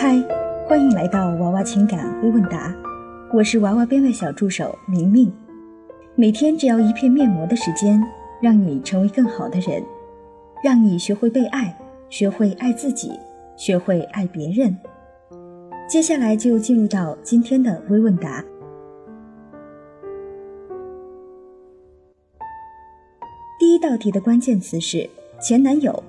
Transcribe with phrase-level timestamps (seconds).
[0.00, 0.16] 嗨，
[0.64, 2.72] 欢迎来到娃娃情感微问答，
[3.34, 5.32] 我是娃娃编外小助手明明。
[6.14, 8.00] 每天只要一片面膜的时间，
[8.40, 9.82] 让你成为更好的人，
[10.62, 11.76] 让你学会被爱，
[12.08, 13.10] 学会爱自己，
[13.56, 14.78] 学会爱别人。
[15.88, 18.44] 接下来就进入到今天的微问答。
[23.58, 25.10] 第一道题的关键词是
[25.40, 26.04] 前男友。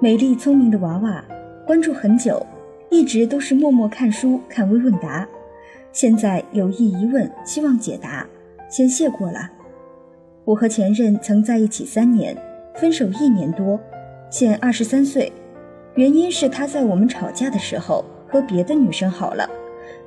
[0.00, 1.24] 美丽聪明的娃娃。
[1.66, 2.46] 关注很久，
[2.90, 5.26] 一直都是默默看书、看微问答。
[5.90, 8.24] 现在有意疑问，希望解答，
[8.70, 9.50] 先谢过了。
[10.44, 12.36] 我和前任曾在一起三年，
[12.76, 13.80] 分手一年多，
[14.30, 15.32] 现二十三岁。
[15.96, 19.50] 原因是他在我们吵架的时候和别的女生好了，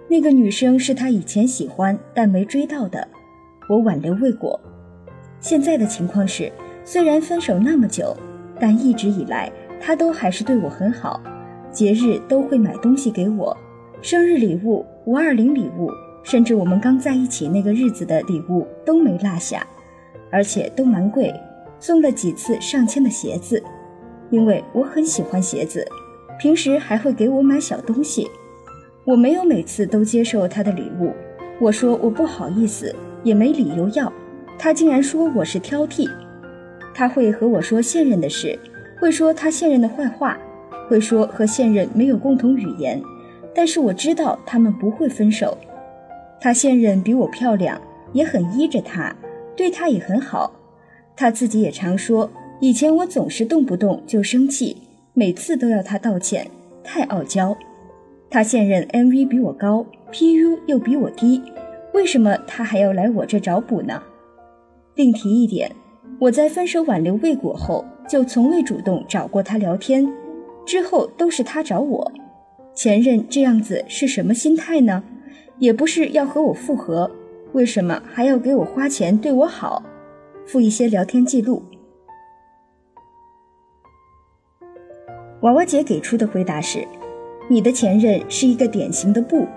[0.08, 3.06] 那个女生是他以前喜欢但没追到的，
[3.68, 4.58] 我挽留未果。
[5.42, 6.50] 现在的情况是，
[6.86, 8.16] 虽然分手那么久，
[8.58, 9.52] 但一直以来
[9.82, 11.22] 他都还是对我很好。
[11.72, 13.56] 节日都会买东西给我，
[14.02, 15.92] 生日礼物、五二零礼物，
[16.24, 19.66] 甚至我们刚在一起那个日子的礼物都没落下，
[20.32, 21.34] 而且都蛮贵，
[21.80, 23.62] 送了几次上千的鞋子，
[24.30, 25.88] 因为我很喜欢鞋子，
[26.40, 28.28] 平时还会给我买小东西。
[29.06, 31.14] 我没有每次都接受他的礼物，
[31.60, 34.12] 我说我不好意思，也没理由要，
[34.58, 36.10] 他竟然说我是挑剔。
[36.94, 38.58] 他会和我说现任的事，
[39.00, 40.38] 会说他现任的坏话。
[40.90, 43.00] 会说和现任没有共同语言，
[43.54, 45.56] 但是我知道他们不会分手。
[46.42, 47.80] 他现任比我漂亮，
[48.12, 49.16] 也很依着他，
[49.56, 50.52] 对他也很好。
[51.16, 52.28] 他自己也常说，
[52.60, 54.78] 以前我总是动不动就生气，
[55.14, 56.50] 每次都要他道歉，
[56.84, 57.56] 太傲娇。
[58.32, 61.42] 他现任 MV 比我高，PU 又比我低，
[61.94, 64.02] 为什么他还要来我这找补呢？
[64.96, 65.72] 另提一点，
[66.20, 70.12] 我在分手挽留未果后，就从未主动找过他聊天。
[70.70, 72.12] 之后都是他找我，
[72.76, 75.04] 前任这样子是什么心态呢？
[75.58, 77.10] 也不是要和我复合，
[77.54, 79.82] 为什么还要给我花钱对我好？
[80.46, 81.64] 附一些聊天记录。
[85.42, 86.88] 娃娃姐给出的回答是：
[87.50, 89.48] 你的前任是一个典型的不，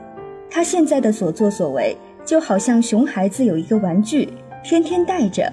[0.48, 4.30] 他现在的所作所为就好像熊孩子有一个玩具，
[4.64, 5.52] 天天带着，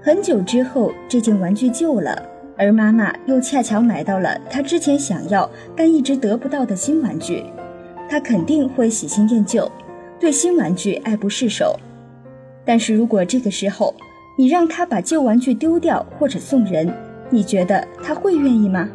[0.00, 2.29] 很久之后这件玩具旧了。
[2.60, 7.42] 而妈妈又恰巧买到了他之前想要但一直得不到的新玩具，
[8.06, 9.66] 他肯定会喜新厌旧，
[10.18, 11.74] 对新玩具爱不释手。
[12.62, 13.94] 但是如果这个时候
[14.36, 16.92] 你让他把旧玩具丢掉或者送人，
[17.30, 18.86] 你觉得他会愿意吗？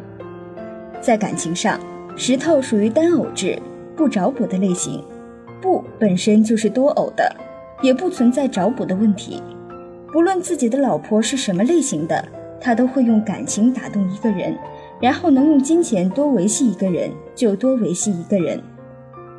[1.00, 1.80] 在感情上，
[2.16, 3.60] 石头属于单偶制，
[3.96, 5.02] 不找补的类型，
[5.60, 7.34] 不本身就是多偶的，
[7.82, 9.42] 也不存在找补的问题。
[10.12, 12.24] 不论自己的老婆是什么类型的。
[12.66, 14.58] 他都会用感情打动一个人，
[15.00, 18.60] 然后能用金钱多维系一个人，就多维系一个人。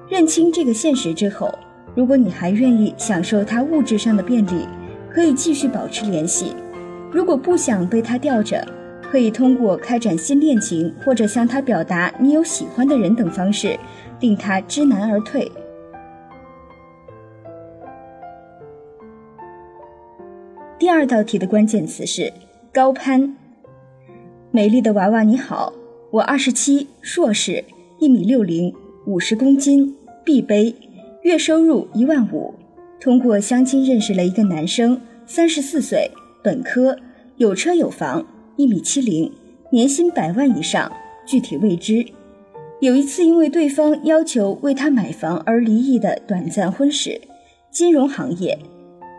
[0.08, 1.54] 认清这个现实之后，
[1.94, 4.66] 如果你还愿意享受他物质上的便利，
[5.10, 6.54] 可以继续保持联系；
[7.12, 8.66] 如果不想被他吊着，
[9.02, 13.78] 可以通过开展新恋情或者向他表达你有喜欢的人等方式，
[14.22, 15.52] 令他知难而退。
[20.80, 22.32] 第二道题的关键词是。
[22.78, 23.36] 高攀，
[24.52, 25.74] 美丽的娃娃你好，
[26.12, 27.66] 我二十七，硕士，
[27.98, 28.72] 一米六零，
[29.08, 30.76] 五十公斤，B 杯，
[31.24, 32.54] 月收入一万五。
[33.00, 36.12] 通过相亲认识了一个男生，三十四岁，
[36.44, 36.96] 本科，
[37.38, 38.24] 有车有房，
[38.58, 39.34] 一米七零，
[39.72, 40.92] 年薪百万以上，
[41.26, 42.06] 具体未知。
[42.80, 47.20] 有一次因为对方要求为他买房而离异的短暂婚史，
[47.72, 48.56] 金融行业，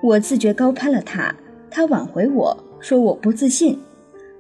[0.01, 1.35] 我自觉高攀了他，
[1.69, 2.65] 他挽回我。
[2.81, 3.79] 说我不自信，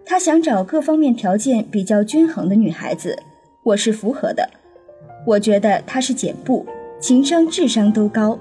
[0.04, 3.18] 他想找各方面条件比较均衡的女孩子，
[3.62, 4.48] 我是符合的。
[5.26, 6.64] 我觉得他是简布，
[7.00, 8.38] 情商、智商都高。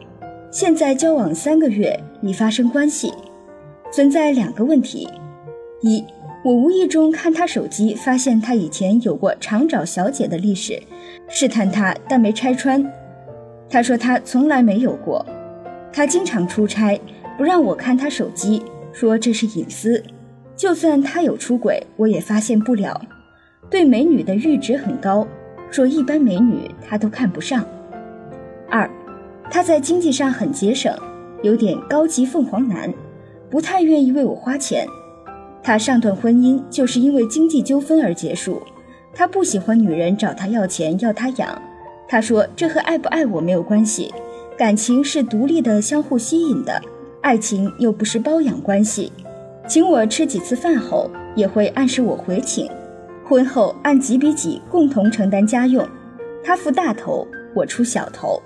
[0.52, 3.13] 现在交往三个月，已发生关系，
[3.91, 5.09] 存在两个问题：
[5.81, 6.06] 一，
[6.46, 10.81] 我无意中看他手机，发现他以前有过常找小姐的历史，
[11.27, 12.89] 试探他，但没拆穿。
[13.69, 15.25] 他说他从来没有过，
[15.92, 16.98] 他经常出差，
[17.38, 18.62] 不让我看他手机。
[19.00, 20.04] 说这是隐私，
[20.56, 23.00] 就算他有出轨，我也发现不了。
[23.70, 25.28] 对美女的阈值很高，
[25.70, 27.64] 说一般美女他都看不上。
[28.68, 28.90] 二，
[29.52, 30.98] 他在经济上很节省，
[31.44, 32.92] 有点高级凤凰男，
[33.52, 34.88] 不太愿意为我花钱。
[35.62, 38.64] 他上段婚姻就是因为经济纠纷而结束，
[39.14, 41.62] 他不喜欢女人找他要钱要他养。
[42.08, 44.12] 他说这和爱不爱我没有关系，
[44.58, 46.82] 感情是独立的，相互吸引的。
[47.27, 49.12] 爱情又不是包养关系，
[49.68, 52.71] 请我吃几次饭后也会暗示我回请，
[53.25, 55.85] 婚后按几比几共同承担家用，
[56.41, 58.41] 他付大头，我出小头。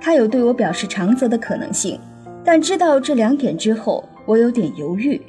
[0.00, 2.00] 他有对我表示长则的可能性，
[2.44, 5.22] 但知道这两点之后，我有点犹豫。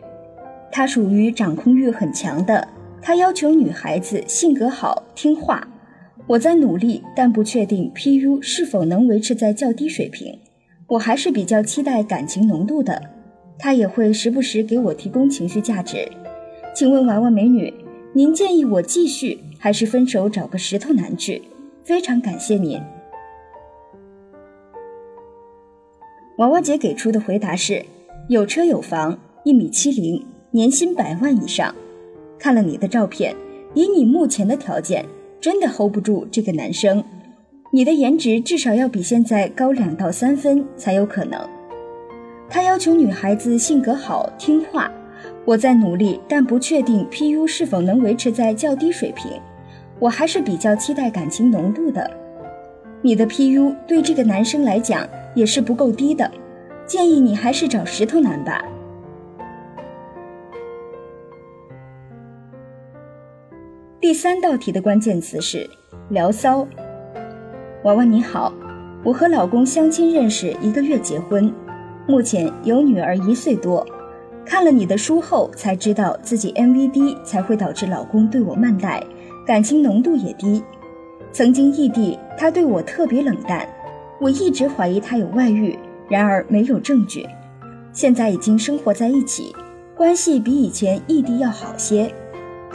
[0.71, 2.67] 他属于掌控欲很强的，
[2.99, 5.67] 他要求女孩子性格好、听话。
[6.25, 10.39] 我在努力，但不确定 PU 是否能维持在较低水平。
[10.87, 13.01] 我还是比较期待感情浓度的。
[13.59, 16.09] 他也会时不时给我提供情绪价值。
[16.75, 17.73] 请问娃娃美女，
[18.13, 21.41] 您建议我继续还是分手，找个石头男去？
[21.83, 22.79] 非常感谢您。
[26.37, 27.83] 娃娃姐给出的回答是：
[28.29, 31.73] 有车有房，一米七零，年薪百万以上。
[32.37, 33.35] 看了你的照片，
[33.73, 35.03] 以你目前的条件，
[35.41, 37.03] 真的 hold 不住这个男生。
[37.71, 41.39] 你的颜值至少要比现在高两到三分才有可能。
[42.49, 44.91] 他要求女孩子性格好、听话。
[45.45, 49.31] 我在努力，但不确定 PU 是否能维持在较低水平。
[49.99, 52.09] 我还是比较期待感情浓度的。
[53.01, 55.07] 你的 PU 对这个男生来讲。
[55.35, 56.31] 也是不够低的，
[56.87, 58.65] 建议你还是找石头男吧。
[64.01, 65.69] 第三道题的关键词是
[66.09, 66.67] 聊骚。
[67.83, 68.51] 娃娃你好，
[69.03, 71.53] 我和老公相亲认识一个月结婚，
[72.07, 73.85] 目前有女儿一岁多。
[74.43, 79.03] 看了你的书后才知道自己 MV 低才会导致老公对我慢待，
[79.45, 80.63] 感情浓度也低。
[81.31, 83.67] 曾经异地，他对我特别冷淡。
[84.19, 85.77] 我一直怀疑他有外遇，
[86.09, 87.27] 然而没有证据。
[87.93, 89.55] 现在已经生活在一起，
[89.95, 92.11] 关系比以前异地要好些。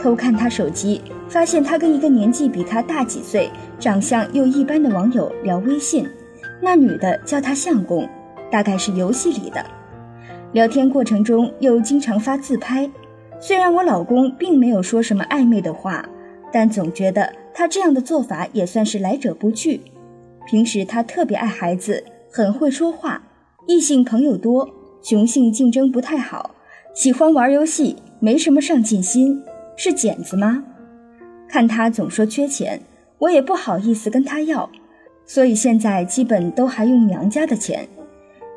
[0.03, 6.05] 偷看他手机，发现他跟一个年纪比他大几岁、长相又一般的网友聊微信。
[6.61, 8.05] 那女的叫他相公，
[8.51, 9.65] 大概是游戏里的。
[10.51, 12.91] 聊天过程中又经常发自拍。
[13.39, 16.05] 虽然我老公并没有说什么暧昧的话，
[16.51, 19.79] 但总觉得他这样的做法也算是来者不拒。
[20.45, 23.23] 平时他特别爱孩子，很会说话，
[23.67, 24.69] 异性朋友多，
[25.01, 26.51] 雄性竞争不太好，
[26.93, 29.41] 喜欢玩游戏，没什么上进心，
[29.75, 30.63] 是茧子吗？
[31.47, 32.81] 看他总说缺钱，
[33.19, 34.69] 我也不好意思跟他要，
[35.25, 37.87] 所以现在基本都还用娘家的钱。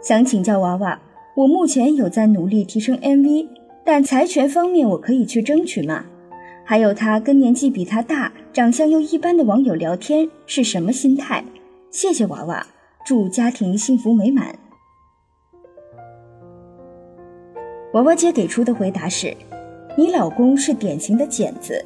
[0.03, 1.01] 想请教娃娃，
[1.37, 3.49] 我目前有在努力提升 MV，
[3.85, 6.05] 但财权方面我可以去争取吗？
[6.65, 11.45] 还有他跟年纪比他大、长相又一般的网友聊天是什么心态？
[11.91, 12.67] 谢谢娃娃，
[13.05, 14.59] 祝家庭幸福美满。
[17.93, 19.35] 娃娃姐给出的回答是：
[19.99, 21.83] 你老公是典型的茧子，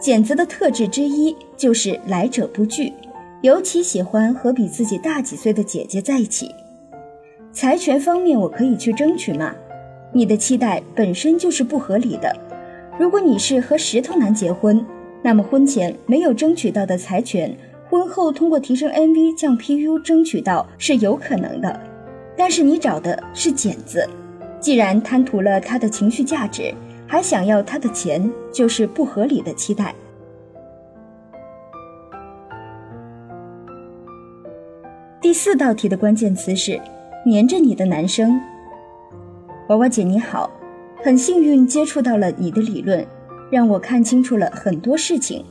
[0.00, 2.90] 茧子的特质之一就是来者不拒，
[3.42, 6.50] 尤其喜欢和比自己大几岁的姐姐在一起。
[7.52, 9.54] 财权方面，我可以去争取吗？
[10.14, 12.34] 你的期待本身就是不合理的。
[12.98, 14.82] 如果你是和石头男结婚，
[15.20, 17.54] 那么婚前没有争取到的财权。
[17.90, 21.78] 婚后通过提升 MV 降 PU 争取到是有可能的，
[22.34, 24.08] 但是你找的是茧子，
[24.58, 26.72] 既然贪图了他的情绪价值，
[27.12, 29.94] 还想要他的钱，就是不合理的期待。
[35.20, 36.80] 第四道题的关键词是
[37.26, 38.40] 黏着你的男生。
[39.68, 40.50] 娃娃姐你好，
[41.04, 43.06] 很幸运接触到了你的理论，
[43.50, 45.44] 让我看清楚了很多事情。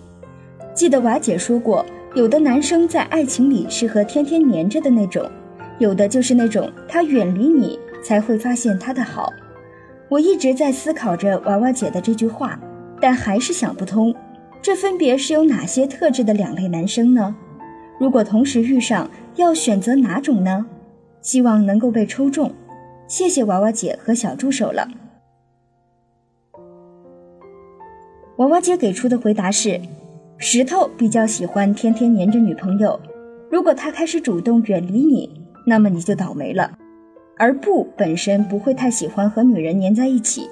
[0.74, 1.86] 记得娃姐说过。
[2.16, 5.30] 有的男生在爱情里适合天天黏着的那种，
[5.78, 9.32] 有的就是那种他远离你才会发现他的好。
[10.12, 12.60] 我一直在思考着娃娃姐的这句话，
[13.00, 14.14] 但还是想不通，
[14.62, 17.34] 这分别是有哪些特质的两类男生呢？
[17.98, 20.66] 如果同时遇上，要选择哪种呢？
[21.22, 22.52] 希望能够被抽中，
[23.08, 24.86] 谢谢娃娃姐和小助手了。
[28.36, 29.80] 娃娃姐给出的回答是。
[30.38, 33.00] 石头比较喜欢天天黏着女朋友，
[33.50, 35.30] 如果他开始主动远离你，
[35.66, 36.80] 那么你就倒霉了。
[37.38, 40.50] 而布本身不会太喜欢和女人黏在一起，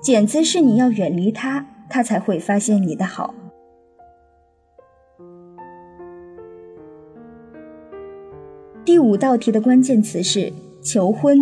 [0.00, 3.34] 茧子是你要远离他，他才会发现你的好。
[8.84, 11.38] 第五道题的关键词是求婚。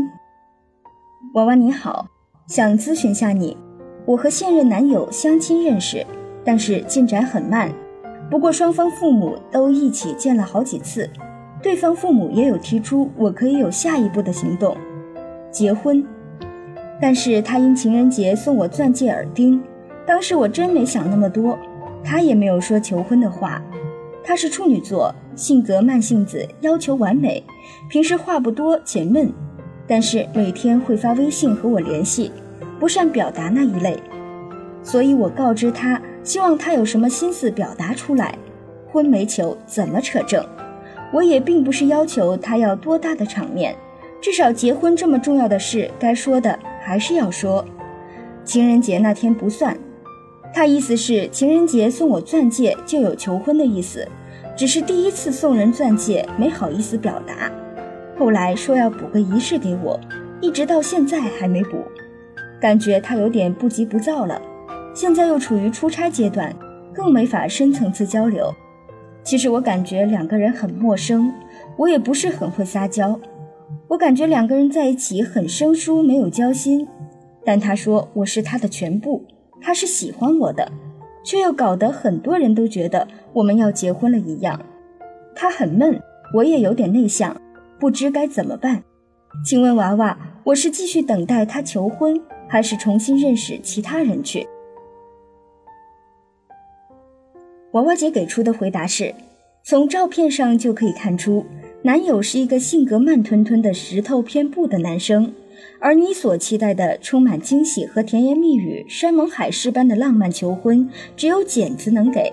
[1.35, 2.09] 娃娃你好，
[2.49, 3.57] 想咨询下你，
[4.07, 6.05] 我和现任男友相亲认识，
[6.45, 7.73] 但是进展很慢。
[8.29, 11.09] 不过双方父母都一起见了好几次，
[11.67, 14.77] 对方父母也有提出我可以有下一步的行动，
[15.51, 16.01] 结婚。
[17.03, 19.61] 但是他因情人节送我钻戒耳钉，
[20.07, 21.59] 当时我真没想那么多，
[22.05, 23.61] 他也没有说求婚的话。
[24.23, 27.43] 他是处女座，性格慢性子，要求完美，
[27.91, 29.33] 平时话不多且闷，
[29.89, 32.31] 但是每天会发微信和我联系，
[32.79, 34.01] 不善表达那一类，
[34.85, 36.01] 所以我告知他。
[36.23, 38.39] 希望他有什么心思表达出来，
[38.93, 40.47] 婚没求怎么扯证？
[41.13, 43.75] 我也并不是要求他要多大的场面，
[44.21, 47.65] 至少结婚这么重要的事，该说的还是要说。
[48.45, 49.77] 情人节那天不算，
[50.55, 54.07] 他意思是情人节送我钻戒就有求婚的意思，
[54.57, 57.51] 只是第一次送人钻戒没好意思表达，
[58.19, 59.99] 后来说要补个仪式给我，
[60.41, 61.85] 一直到现在还没补，
[62.61, 64.41] 感觉他有点不急不躁了。
[64.95, 66.55] 现在又处于出差阶段，
[66.95, 68.55] 更没法深层次交流。
[69.27, 71.33] 其实我感觉两个人很陌生，
[71.77, 73.19] 我也不是很会撒娇。
[73.89, 76.87] 我感觉两个人在一起很生疏，没有交心。
[77.45, 79.25] 但他说我是他的全部，
[79.61, 80.71] 他是喜欢我的，
[81.25, 84.65] 却又搞得很多人都觉得我们要结婚了一样。
[85.35, 86.01] 他很闷，
[86.33, 87.37] 我也有点内向，
[87.81, 88.85] 不知该怎么办。
[89.45, 94.47] 请问娃娃，我是继续等待他求婚，还是重新认识其他人去？
[97.77, 99.15] 娃娃姐给出的回答是：
[99.63, 101.45] 从照片上就可以看出，
[101.83, 105.31] 男友是一个性格慢吞吞的石头偏不的男生，
[105.79, 112.33] 而你所期待的充满惊喜和甜言蜜语、山盟海誓般的浪漫求婚，只有剪子能给。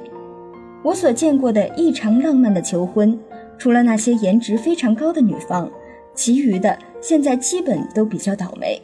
[0.81, 3.19] 我所见过的异常浪漫的求婚，
[3.57, 5.69] 除了那些颜值非常高的女方，
[6.15, 8.81] 其余的现在基本都比较倒霉。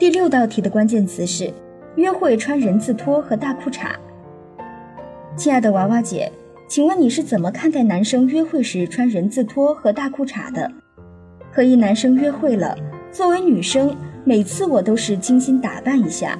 [0.00, 1.52] 第六道题的关键词是
[1.96, 3.90] 约会穿人字拖和大裤衩。
[5.36, 6.32] 亲爱的娃娃姐，
[6.66, 10.72] 请问你是怎么看待男生约会时穿人字拖和大裤衩的？
[11.52, 12.74] 和一男生约会了，
[13.12, 16.38] 作为女生，每次我都是精心打扮一下，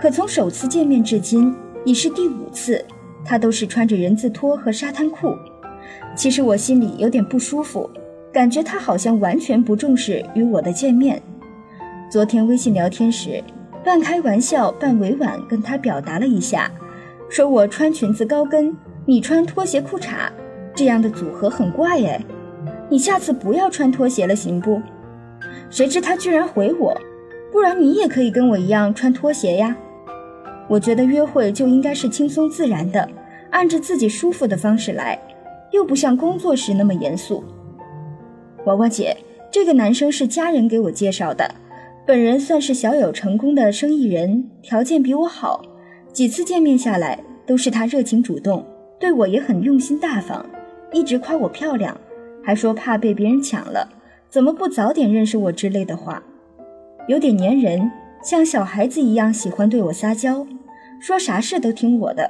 [0.00, 1.52] 可从首次见面至今
[1.84, 2.84] 已是第五次，
[3.24, 5.34] 他都是穿着人字拖和沙滩裤。
[6.14, 7.90] 其实我心里有点不舒服，
[8.32, 11.20] 感觉他好像完全不重视与我的见面。
[12.12, 13.42] 昨天微信聊天时，
[13.82, 16.70] 半开玩笑半委婉跟他表达了一下，
[17.30, 18.76] 说我穿裙子高跟，
[19.06, 20.28] 你穿拖鞋裤衩，
[20.74, 22.22] 这样的组合很怪哎，
[22.90, 24.78] 你下次不要穿拖鞋了行不？
[25.70, 26.94] 谁知他居然回我，
[27.50, 29.74] 不然你也可以跟我一样穿拖鞋呀。
[30.68, 33.08] 我觉得约会就应该是轻松自然的，
[33.52, 35.18] 按着自己舒服的方式来，
[35.70, 37.42] 又不像工作时那么严肃。
[38.66, 39.16] 娃娃姐，
[39.50, 41.54] 这个男生是家人给我介绍的。
[42.04, 45.62] 本人算是小有成功的生意人，条件比我好。
[46.12, 48.66] 几次见面下来，都是他热情主动，
[48.98, 50.44] 对我也很用心大方，
[50.92, 51.96] 一直夸我漂亮，
[52.42, 53.88] 还说怕被别人抢了，
[54.28, 56.20] 怎么不早点认识我之类的话。
[57.06, 57.90] 有点粘人，
[58.22, 60.44] 像小孩子一样喜欢对我撒娇，
[61.00, 62.28] 说啥事都听我的。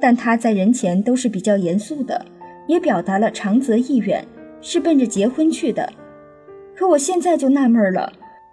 [0.00, 2.24] 但他在人前都是比较严肃的，
[2.66, 4.26] 也表达了长泽意愿，
[4.62, 5.92] 是奔着结婚去的。
[6.74, 8.10] 可我现在就纳闷了。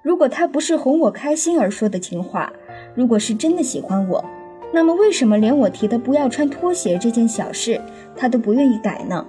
[0.07, 2.49] 如果他不是哄我开心而说的情话，
[2.95, 4.23] 如果是真的喜欢我，
[4.71, 7.81] 那么为什么连我提的不要穿拖鞋这件小事，
[8.15, 9.27] 他都不愿意改呢？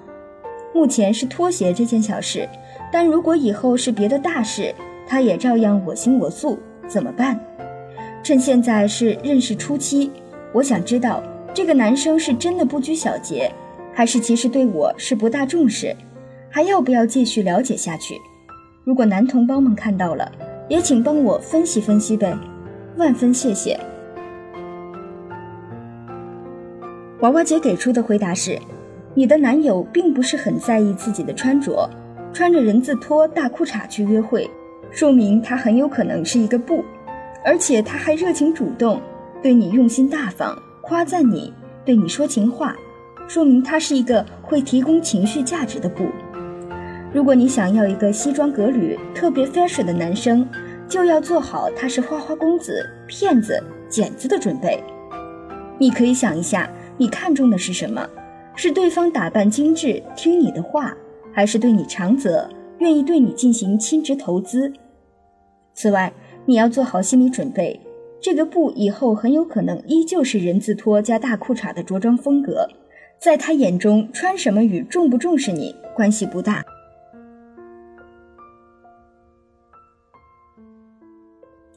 [0.72, 2.48] 目前是拖鞋这件小事，
[2.92, 4.72] 但如果以后是别的大事，
[5.04, 6.56] 他也照样我行我素，
[6.86, 7.36] 怎么办？
[8.22, 10.12] 趁现在是认识初期，
[10.52, 11.20] 我想知道
[11.52, 13.50] 这个男生是真的不拘小节，
[13.92, 15.92] 还是其实对我是不大重视？
[16.48, 18.14] 还要不要继续了解下去？
[18.84, 20.30] 如果男同胞们看到了，
[20.68, 22.36] 也请帮我分析分析呗，
[22.96, 23.78] 万分谢谢。
[27.20, 28.58] 娃娃姐给出的回答是：
[29.14, 31.88] 你的男友并不是很在意自己的穿着，
[32.32, 34.48] 穿着人字拖大裤衩去约会，
[34.90, 36.84] 说明他很有可能是一个不，
[37.44, 39.00] 而且他还热情主动，
[39.42, 41.52] 对你用心大方，夸赞你，
[41.84, 42.76] 对你说情话，
[43.26, 46.04] 说明他是一个会提供情绪价值的不。
[47.12, 50.46] 如果你想要一个西装革履、特别 fashion 的男生，
[50.86, 54.82] 就要做好他是花花公子、骗子、剪子的准备。
[55.78, 58.06] 你可以想一下，你看中的是什么？
[58.54, 60.94] 是对方打扮精致、听你的话，
[61.32, 64.72] 还是对你长则、愿意对你进行亲职投资？
[65.74, 66.12] 此外，
[66.44, 67.80] 你要做好心理准备，
[68.20, 72.68] 这个布以后很有可能依旧是人字拖加大裤衩的着装风格，
[73.18, 76.64] 在他眼中，穿什么与重不重视你关系不大。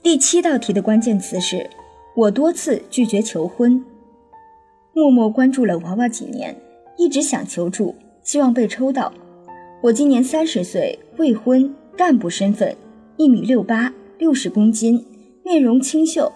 [0.04, 1.70] 第七道题的关键词是
[2.16, 3.86] 我多次拒绝求婚。
[4.94, 6.56] 默默关注了娃娃几年，
[6.98, 7.94] 一直想求助，
[8.24, 9.14] 希望被抽到。
[9.80, 12.76] 我今年三十岁，未婚，干部身份，
[13.16, 15.06] 一米六八，六十公斤，
[15.44, 16.32] 面容清秀。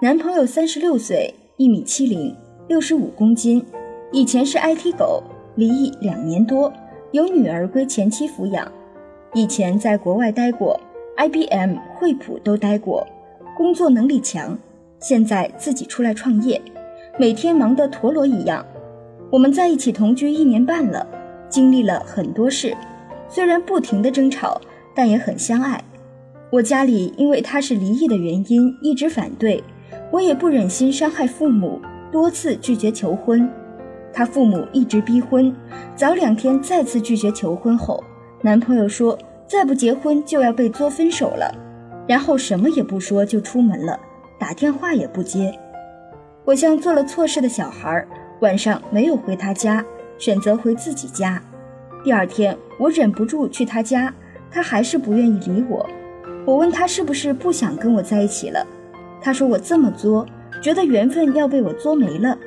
[0.00, 2.36] 男朋友三十六岁，一米七零，
[2.68, 3.64] 六十五公斤，
[4.12, 5.24] 以前是 IT 狗，
[5.56, 6.72] 离异两年多，
[7.10, 8.70] 有女儿归前妻抚养。
[9.34, 10.78] 以前在国外待过。
[11.22, 13.06] IBM、惠普都待过，
[13.56, 14.58] 工作能力强，
[14.98, 16.60] 现在自己出来创业，
[17.16, 18.66] 每天忙得陀螺一样。
[19.30, 21.06] 我们在一起同居一年半了，
[21.48, 22.76] 经历了很多事，
[23.28, 24.60] 虽然不停的争吵，
[24.96, 25.80] 但也很相爱。
[26.50, 29.62] 我家里因为他是离异的原因一直反对，
[30.10, 33.48] 我也不忍心伤害父母，多次拒绝求婚。
[34.12, 35.54] 他父母一直逼婚，
[35.94, 38.02] 早两天再次拒绝求婚后，
[38.40, 39.16] 男朋友说
[39.52, 41.54] 再不结婚就要被作分手了，
[42.08, 44.00] 然后什么也不说就出门了，
[44.38, 45.52] 打电话也不接。
[46.46, 48.02] 我像做了错事的小孩，
[48.40, 49.84] 晚上没有回他家，
[50.16, 51.38] 选择回自己家。
[52.02, 54.10] 第二天我忍不住去他家，
[54.50, 55.86] 他还是不愿意理我。
[56.46, 58.66] 我问他是不是不想跟我在一起了，
[59.20, 60.26] 他说我这么作，
[60.62, 62.38] 觉得缘分要被我作没了，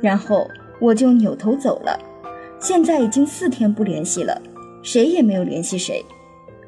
[0.00, 0.44] 然后。
[0.80, 1.98] 我就扭头走了，
[2.60, 4.40] 现在已经四天不联系了，
[4.80, 6.04] 谁也没有联系谁，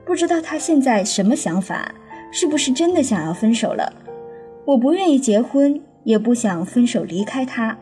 [0.05, 1.95] 不知道他现在什么想法，
[2.31, 3.93] 是不是真的想要分手了？
[4.65, 7.77] 我不愿意结婚，也不想分手离开他。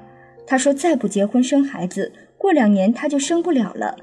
[0.46, 3.96] 他说再不结婚生孩子，过两年他就生不了了。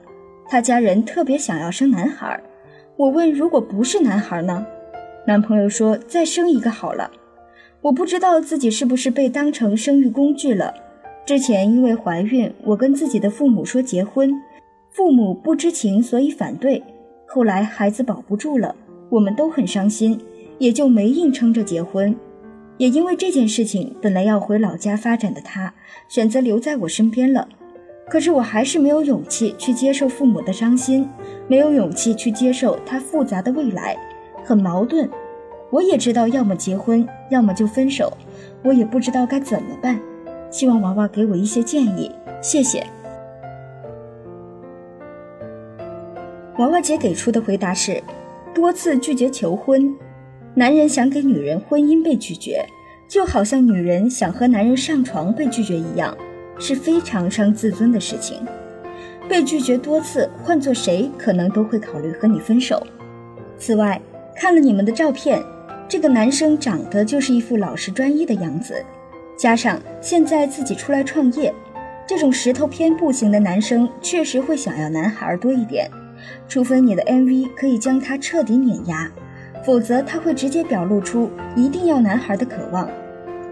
[0.48, 2.39] 他家人特别想要生男孩。
[2.98, 4.65] 我问如果不是男孩呢？
[5.27, 7.10] 男朋友说再生一个好了。
[7.81, 10.74] 我不知道自己是不是被当成生育工具了。
[11.25, 14.31] 之前因为怀孕，我跟自己的父母说结婚，
[14.91, 16.84] 父母不知情，所以反对。
[17.36, 18.74] 后来孩子保不住了，
[19.10, 20.18] 我们都很伤心，
[20.58, 22.15] 也就没硬撑着结婚。
[22.77, 25.74] 也因为这件事情，本来要回老家发展的他，
[26.08, 27.46] 选择留在我身边了。
[28.08, 31.10] 可是我还是没有勇气去接受父母的伤心，
[31.50, 33.98] 没有勇气去接受他复杂的未来，
[34.42, 35.10] 很矛盾。
[35.72, 38.13] 我也知道，要么结婚，要么就分手，
[38.63, 40.00] 我也不知道该怎么办。
[40.50, 42.10] 希望娃娃给我一些建议，
[42.42, 42.88] 谢谢。
[46.57, 48.01] 娃娃姐给出的回答是：
[48.53, 49.93] 多次拒绝求婚，
[50.53, 52.65] 男人想给女人婚姻被拒绝，
[53.09, 56.15] 就好像女人想和男人上床被拒绝一样，
[56.58, 58.39] 是非常伤自尊的事情。
[59.27, 62.82] 被拒绝多次，换做谁可能都会考虑和你分手。
[63.58, 64.01] 此外，
[64.34, 65.43] 看了你们的照片，
[65.89, 68.82] 这个男生长得就是一副老实专一的样子。
[69.36, 71.53] 加上现在自己出来创业，
[72.08, 75.91] 这种石头偏不型的男生确实会想要男孩多一点，
[76.47, 79.12] 除非你的 MV 可以将他彻底碾压，
[79.63, 82.89] 否则他会直接表露出一定要男孩的渴望。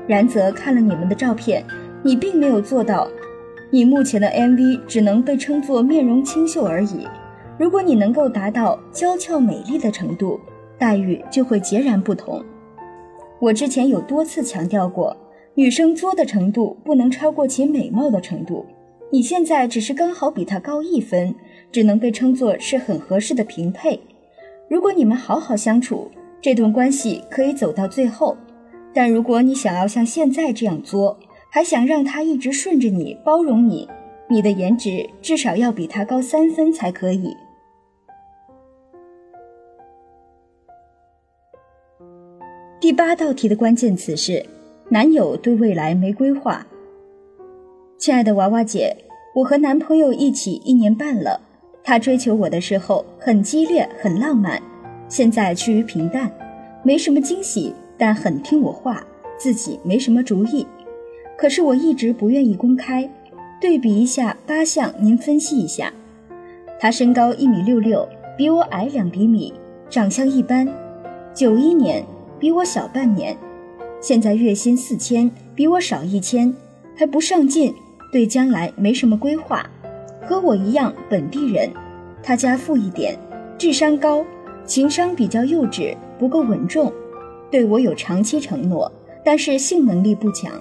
[0.08, 1.64] 然则看了你们的照片，
[2.04, 3.08] 你并没有做到，
[3.70, 7.08] 你目前的 MV 只能被称作面容清秀而已。
[7.58, 10.40] 如果你能够达到娇俏美丽的程度，
[10.78, 12.44] 待遇就会截然不同。
[13.40, 15.16] 我之前有多次强调过。
[15.56, 18.66] 女生作的程度不能超过其美貌的程度。
[19.12, 21.36] 你现在只是刚好比她高一分，
[21.74, 24.00] 只能被称作是很合适的平配。
[24.70, 26.10] 如果你们好好相处，
[26.40, 28.38] 这段关系可以走到最后。
[28.94, 33.90] 但如果你想要像现在这样作，还想让他一直顺着你、包容你，
[34.30, 37.36] 你的颜值至少要比他高三分才可以。
[42.80, 44.46] 第八道题的关键词是。
[44.90, 46.68] 男友对未来没规划。
[47.98, 48.96] 亲爱的娃娃姐，
[49.34, 51.42] 我和男朋友一起一年半了，
[51.84, 54.62] 他追求我的时候很激烈，很浪漫，
[55.10, 56.32] 现在趋于平淡，
[56.82, 59.06] 没什么惊喜，但很听我话，
[59.38, 60.66] 自己没什么主意。
[61.38, 63.10] 可是我一直不愿意公开。
[63.60, 65.94] 对比一下八项，您分析一下。
[66.80, 68.06] 他身高一米六六，
[68.38, 69.54] 比我矮两厘米，
[69.90, 70.68] 长相一般，
[71.34, 72.06] 九一年，
[72.38, 73.38] 比我小半年。
[74.02, 76.54] 现在月薪四千，比我少一千，
[76.94, 77.74] 还不上进，
[78.12, 79.70] 对将来没什么规划，
[80.26, 81.70] 和我一样本地人。
[82.22, 83.18] 他家富一点，
[83.58, 84.26] 智商高，
[84.66, 86.92] 情商比较幼稚，不够稳重，
[87.52, 88.92] 对我有长期承诺，
[89.26, 90.52] 但是性能力不强，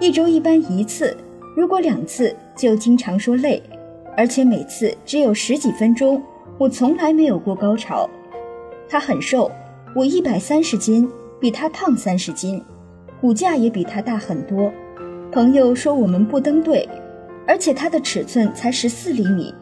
[0.00, 1.16] 一周一般一次，
[1.54, 3.62] 如果两次就经常说累，
[4.16, 6.22] 而且每次只有十几分钟，
[6.56, 8.08] 我从来没有过高潮。
[8.88, 9.50] 他很瘦，
[9.94, 12.62] 我一百三十斤，比他胖三十斤。
[13.20, 14.72] 骨架也比他大很多，
[15.32, 16.88] 朋友说我们不登对，
[17.46, 19.54] 而且它的尺寸才十四厘米，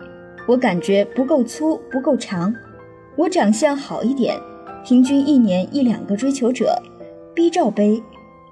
[0.47, 2.55] 我感觉不够粗不够长。
[3.17, 4.39] 我长相好一点，
[4.85, 6.81] 平均一年一两个追求者
[7.35, 8.03] ，B 罩杯，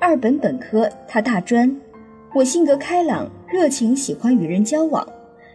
[0.00, 1.74] 二本本科，他大专。
[2.34, 5.06] 我性格开朗热情，喜欢与人交往，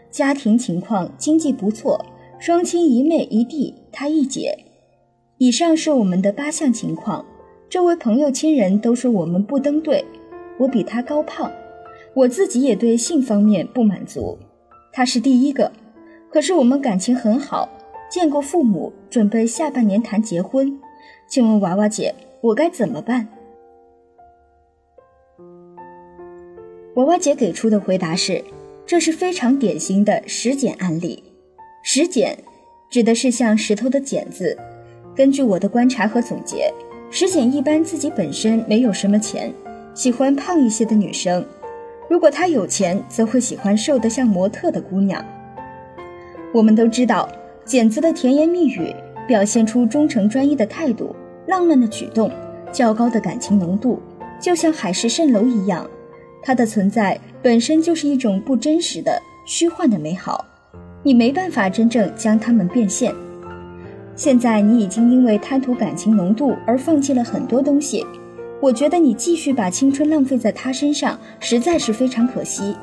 [0.10, 2.06] 家庭情况经济不错，
[2.40, 4.58] 双亲一妹一弟，他一姐。
[5.38, 7.26] 以上是我们的八项情况。
[7.70, 10.06] 周围朋友亲人都说我们不登对，
[10.58, 11.52] 我比他高胖，
[12.16, 14.40] 我自己也对性方面不满足，
[14.94, 15.70] 他是第一个，
[16.32, 17.68] 可是我们感情很好，
[18.10, 20.80] 见过父母，准备下半年谈结婚，
[21.28, 23.28] 请问娃娃姐，我该怎么办？
[26.96, 28.42] 娃娃姐给出的回答是：
[28.86, 31.22] 这是非常典型的石剪案例。
[31.84, 32.38] 石剪
[32.90, 34.58] 指的是像石头的剪子。
[35.14, 36.74] 根据我的观察和总结，
[37.12, 39.54] 石剪一般自己本身没有什么钱，
[39.94, 41.46] 喜欢胖一些的女生。
[42.08, 45.24] 如果他有钱，则会喜欢瘦得像模特的姑娘。
[46.54, 47.28] 我们都知道，
[47.66, 48.96] 剪子的甜言蜜语，
[49.28, 51.16] 表现出忠诚专一的态度，
[51.48, 52.32] 浪漫的举动，
[52.72, 54.00] 较高的感情浓度，
[54.40, 55.90] 就像海市蜃楼一样。
[56.44, 60.46] 它的存在本身就是一种不真实的、虚幻的美好，
[61.02, 63.12] 你没办法真正将它们变现。
[64.16, 68.06] 现在你已经因为贪图感情浓度而放弃了很多东西。
[68.62, 72.76] 我觉得你继续把青春浪费在他身上，实在是非常可惜。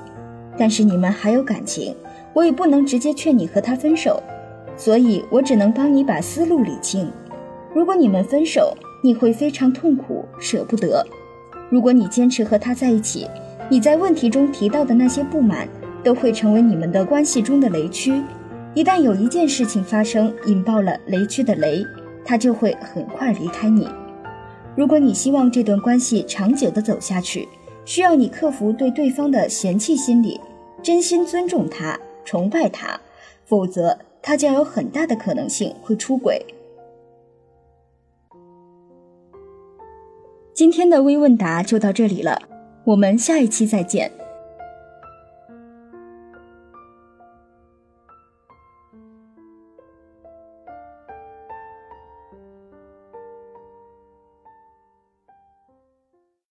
[0.57, 1.97] 但是你们还有感情，
[2.35, 4.23] 我也不能直接劝你和他分手，
[4.77, 7.11] 所以我只能帮你把思路理清。
[7.75, 11.03] 如果你们分手，你会非常痛苦，舍不得；
[11.71, 13.27] 如果你坚持和他在一起，
[13.71, 15.67] 你在问题中提到的那些不满，
[16.05, 18.23] 都会成为你们的关系中的雷区。
[18.75, 21.85] 一旦有一件事情发生，引爆了雷区的雷，
[22.25, 23.89] 他就会很快离开你。
[24.75, 27.47] 如果你希望这段关系长久的走下去，
[27.85, 30.41] 需要你克服对对方的嫌弃心理，
[30.83, 32.99] 真心尊重他、崇拜他，
[33.45, 36.45] 否则他将有很大的可能性会出轨。
[40.55, 42.41] 今天的微问答就到这里了，
[42.85, 44.11] 我们下一期再见。